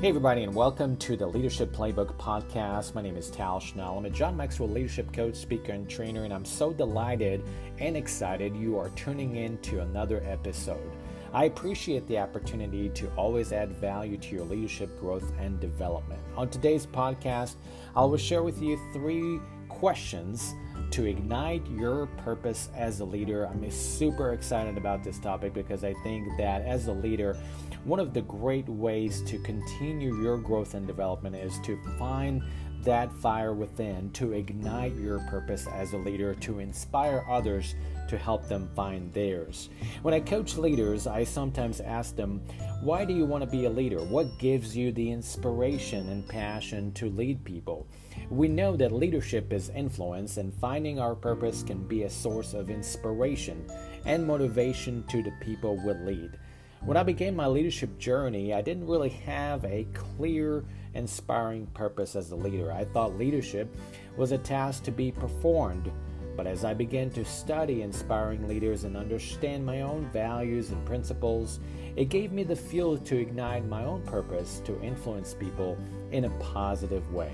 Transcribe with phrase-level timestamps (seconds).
[0.00, 2.94] Hey, everybody, and welcome to the Leadership Playbook Podcast.
[2.94, 3.98] My name is Tal Shnall.
[3.98, 7.42] I'm a John Maxwell leadership coach, speaker, and trainer, and I'm so delighted
[7.80, 10.92] and excited you are tuning in to another episode.
[11.32, 16.20] I appreciate the opportunity to always add value to your leadership growth and development.
[16.36, 17.56] On today's podcast,
[17.96, 20.54] I will share with you three questions
[20.90, 23.46] to ignite your purpose as a leader.
[23.46, 27.36] I'm super excited about this topic because I think that as a leader,
[27.84, 32.42] one of the great ways to continue your growth and development is to find
[32.84, 37.74] that fire within, to ignite your purpose as a leader, to inspire others
[38.08, 39.68] to help them find theirs.
[40.02, 42.40] When I coach leaders, I sometimes ask them,
[42.80, 43.98] Why do you want to be a leader?
[43.98, 47.86] What gives you the inspiration and passion to lead people?
[48.30, 52.70] We know that leadership is influence, and finding our purpose can be a source of
[52.70, 53.64] inspiration
[54.04, 56.38] and motivation to the people we lead.
[56.84, 62.30] When I began my leadership journey, I didn't really have a clear, inspiring purpose as
[62.30, 62.72] a leader.
[62.72, 63.74] I thought leadership
[64.16, 65.90] was a task to be performed.
[66.36, 71.58] But as I began to study inspiring leaders and understand my own values and principles,
[71.96, 75.76] it gave me the fuel to ignite my own purpose to influence people
[76.12, 77.32] in a positive way.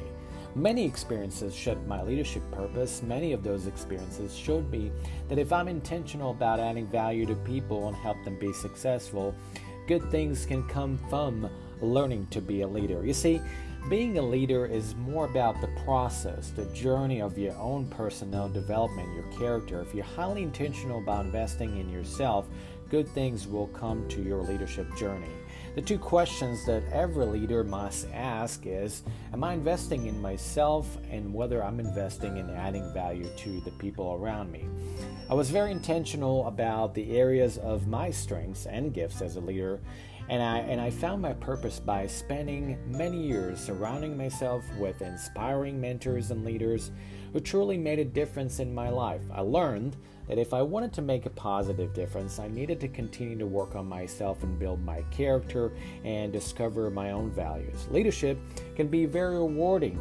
[0.57, 3.03] Many experiences shaped my leadership purpose.
[3.03, 4.93] Many of those experiences showed me
[5.29, 9.35] that if I'm intentional about adding value to people and help them be successful,
[9.89, 13.05] good things can come from learning to be a leader.
[13.05, 13.41] You see,
[13.89, 19.13] being a leader is more about the process, the journey of your own personal development,
[19.13, 19.81] your character.
[19.81, 22.47] If you're highly intentional about investing in yourself,
[22.91, 25.29] good things will come to your leadership journey.
[25.75, 31.35] The two questions that every leader must ask is Am I investing in myself and
[31.35, 34.69] whether I'm investing in adding value to the people around me?
[35.29, 39.81] I was very intentional about the areas of my strengths and gifts as a leader,
[40.29, 45.81] and I, and I found my purpose by spending many years surrounding myself with inspiring
[45.81, 46.91] mentors and leaders
[47.33, 49.21] who truly made a difference in my life.
[49.33, 49.97] I learned
[50.29, 53.75] that if I wanted to make a positive difference, I needed to continue to work
[53.75, 55.73] on myself and build my character
[56.05, 57.87] and discover my own values.
[57.91, 58.39] Leadership
[58.77, 60.01] can be very rewarding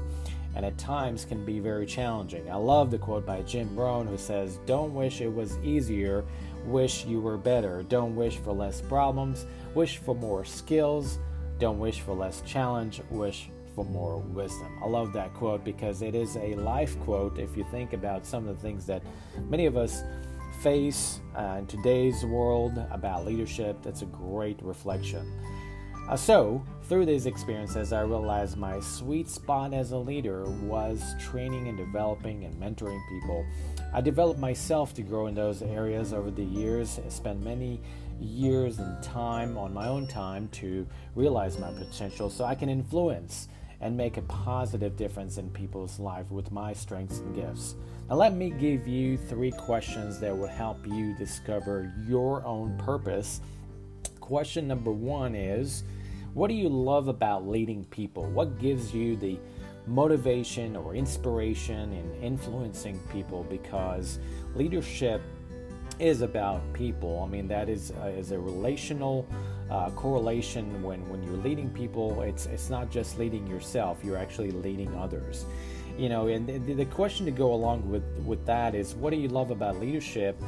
[0.56, 2.50] and at times can be very challenging.
[2.50, 6.24] I love the quote by Jim Rohn who says, Don't wish it was easier,
[6.66, 7.84] wish you were better.
[7.84, 11.20] Don't wish for less problems, wish for more skills.
[11.60, 14.68] Don't wish for less challenge, wish for more wisdom.
[14.84, 18.48] I love that quote because it is a life quote if you think about some
[18.48, 19.02] of the things that
[19.50, 20.04] many of us
[20.62, 23.82] face uh, in today's world about leadership.
[23.82, 25.32] That's a great reflection.
[26.14, 31.68] Uh, so, through these experiences, I realized my sweet spot as a leader was training
[31.70, 33.44] and developing and mentoring people.
[33.92, 37.82] I developed myself to grow in those areas over the years, spent many
[38.22, 40.86] years and time on my own time to
[41.16, 43.48] realize my potential so I can influence
[43.82, 47.74] and make a positive difference in people's life with my strengths and gifts.
[48.08, 53.42] Now, let me give you three questions that will help you discover your own purpose.
[54.20, 55.84] Question number one is
[56.34, 58.24] What do you love about leading people?
[58.24, 59.38] What gives you the
[59.86, 63.44] motivation or inspiration in influencing people?
[63.44, 64.18] Because
[64.56, 65.22] leadership
[66.00, 67.22] is about people.
[67.24, 69.28] I mean, that is, uh, is a relational
[69.70, 72.24] uh, correlation when, when you're leading people.
[72.24, 75.46] It's, it's not just leading yourself, you're actually leading others.
[76.00, 79.18] You know, and the, the question to go along with, with that is what do
[79.18, 80.42] you love about leadership?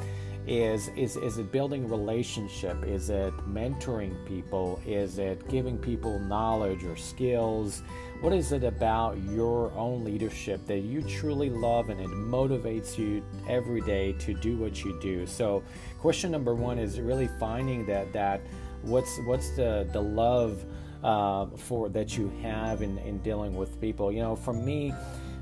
[0.48, 6.84] Is, is is it building relationship is it mentoring people is it giving people knowledge
[6.84, 7.82] or skills
[8.22, 13.24] what is it about your own leadership that you truly love and it motivates you
[13.48, 15.28] every day to do what you do?
[15.28, 15.64] So,
[16.00, 18.42] question number one is really finding that that
[18.82, 20.66] what's what's the the love
[21.04, 24.12] uh, for that you have in, in dealing with people.
[24.12, 24.94] You know, for me,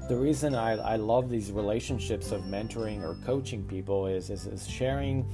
[0.08, 4.68] the reason I, I love these relationships of mentoring or coaching people is is, is
[4.68, 5.26] sharing.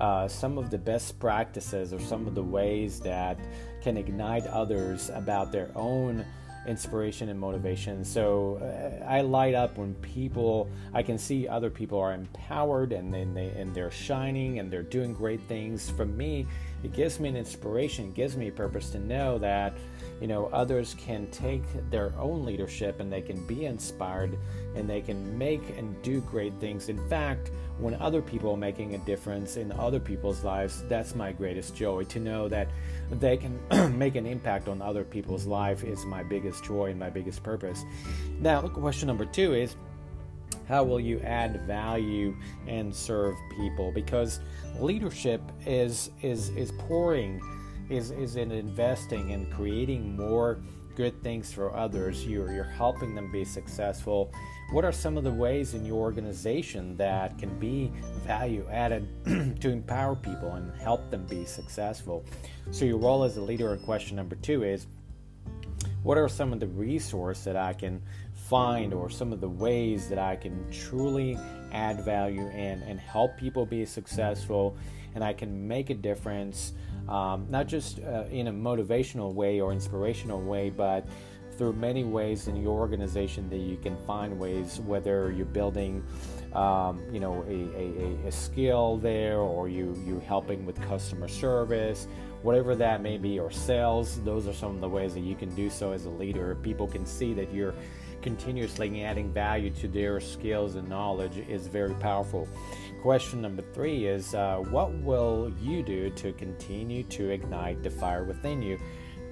[0.00, 3.38] Uh, some of the best practices or some of the ways that
[3.82, 6.24] can ignite others about their own
[6.66, 8.04] inspiration and motivation.
[8.04, 13.12] So uh, I light up when people, I can see other people are empowered and
[13.12, 15.90] then they and they're shining and they're doing great things.
[15.90, 16.46] For me,
[16.82, 19.74] it gives me an inspiration, it gives me a purpose to know that
[20.20, 24.36] you know others can take their own leadership and they can be inspired
[24.76, 26.88] and they can make and do great things.
[26.88, 27.50] In fact,
[27.82, 32.04] when other people are making a difference in other people's lives, that's my greatest joy.
[32.04, 32.68] To know that
[33.10, 33.58] they can
[33.98, 37.84] make an impact on other people's life is my biggest joy and my biggest purpose.
[38.40, 39.76] Now, question number two is
[40.68, 42.36] how will you add value
[42.66, 43.90] and serve people?
[43.92, 44.40] Because
[44.78, 47.40] leadership is is is pouring
[47.90, 50.60] is is in investing and creating more
[50.94, 54.32] good things for others, you're, you're helping them be successful.
[54.70, 57.92] What are some of the ways in your organization that can be
[58.26, 59.08] value added
[59.60, 62.24] to empower people and help them be successful?
[62.70, 64.86] So, your role as a leader, and question number two is
[66.02, 68.02] what are some of the resources that I can
[68.48, 71.38] find or some of the ways that I can truly
[71.72, 74.76] add value and, and help people be successful
[75.14, 76.72] and I can make a difference,
[77.08, 81.06] um, not just uh, in a motivational way or inspirational way, but
[81.58, 86.02] through many ways in your organization that you can find ways, whether you're building,
[86.54, 92.08] um, you know, a, a, a skill there or you, you helping with customer service,
[92.42, 95.54] whatever that may be, or sales, those are some of the ways that you can
[95.54, 96.56] do so as a leader.
[96.62, 97.74] People can see that you're
[98.22, 102.48] continuously adding value to their skills and knowledge is very powerful.
[103.02, 108.24] Question number three is uh, What will you do to continue to ignite the fire
[108.24, 108.78] within you,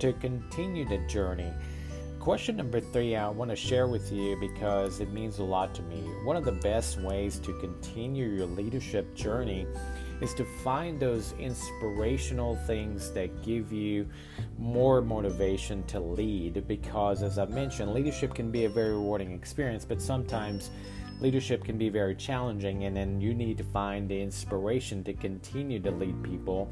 [0.00, 1.52] to continue the journey?
[2.19, 5.82] Question number three, I want to share with you because it means a lot to
[5.82, 6.02] me.
[6.25, 9.66] One of the best ways to continue your leadership journey
[10.20, 14.06] is to find those inspirational things that give you
[14.58, 19.84] more motivation to lead because as I've mentioned leadership can be a very rewarding experience
[19.84, 20.70] but sometimes
[21.20, 25.81] leadership can be very challenging and then you need to find the inspiration to continue
[25.81, 26.70] to lead people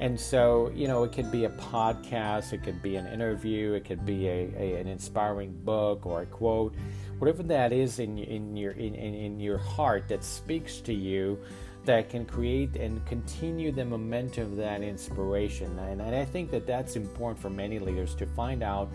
[0.00, 3.84] and so you know it could be a podcast it could be an interview it
[3.84, 6.74] could be a, a an inspiring book or a quote
[7.18, 11.38] whatever that is in, in your in, in your heart that speaks to you
[11.84, 15.78] that can create and continue the momentum of that inspiration.
[15.78, 18.90] And, and I think that that's important for many leaders to find out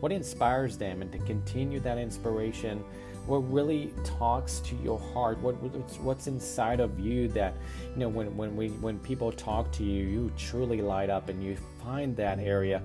[0.00, 2.82] what inspires them and to continue that inspiration
[3.26, 5.54] what really talks to your heart what
[6.00, 7.54] what's inside of you that
[7.94, 11.42] you know when when we when people talk to you you truly light up and
[11.42, 12.82] you find that area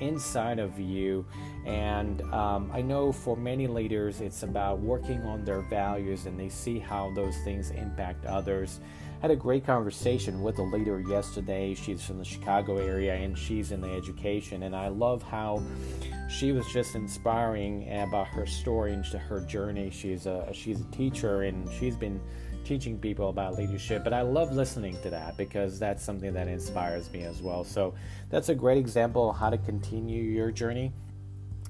[0.00, 1.24] inside of you.
[1.66, 6.48] And um, i know for many leaders it's about working on their values and they
[6.48, 8.80] see how those things impact others.
[9.18, 11.74] I had a great conversation with a leader yesterday.
[11.74, 14.62] She's from the chicago area and she's in the education.
[14.62, 15.62] And i love how
[16.28, 19.90] she was just inspiring about her story and her journey.
[19.90, 22.20] She's a she's a teacher and she's been
[22.64, 24.04] teaching people about leadership.
[24.04, 27.64] But I love listening to that because that's something that inspires me as well.
[27.64, 27.94] So
[28.30, 30.92] that's a great example of how to continue your journey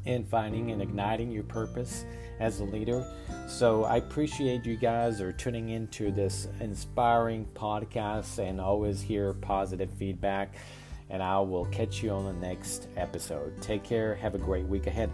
[0.04, 2.04] in finding and igniting your purpose
[2.40, 3.04] as a leader.
[3.46, 9.90] So I appreciate you guys are tuning into this inspiring podcast and always hear positive
[9.98, 10.54] feedback.
[11.10, 13.60] And I will catch you on the next episode.
[13.62, 14.14] Take care.
[14.16, 15.10] Have a great week ahead.